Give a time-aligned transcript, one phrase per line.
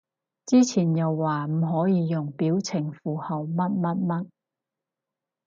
[0.47, 4.25] 之前又話唔可以用表情符號乜乜乜